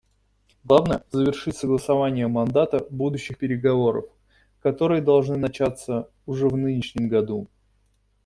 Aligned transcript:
Главное— 0.63 1.03
завершить 1.11 1.57
согласование 1.57 2.25
мандата 2.27 2.87
будущих 2.89 3.37
переговоров, 3.37 4.05
которые 4.59 4.99
должны 5.03 5.37
начаться 5.37 6.09
уже 6.25 6.47
в 6.47 6.57
нынешнем 6.57 7.07
году. 7.07 7.47